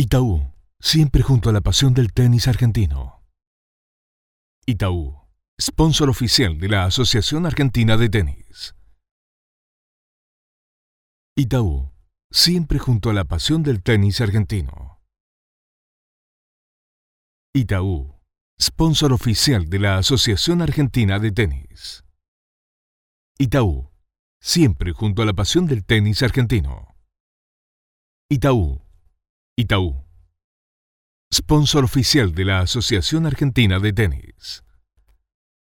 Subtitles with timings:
[0.00, 3.26] Itaú, siempre junto a la pasión del tenis argentino.
[4.64, 5.26] Itaú,
[5.60, 8.76] sponsor oficial de la Asociación Argentina de Tenis.
[11.36, 11.90] Itaú,
[12.30, 15.00] siempre junto a la pasión del tenis argentino.
[17.52, 18.14] Itaú,
[18.60, 22.04] sponsor oficial de la Asociación Argentina de Tenis.
[23.36, 23.90] Itaú,
[24.40, 26.94] siempre junto a la pasión del tenis argentino.
[28.30, 28.87] Itaú,
[29.60, 30.04] Itaú,
[31.34, 34.62] sponsor oficial de la Asociación Argentina de Tenis.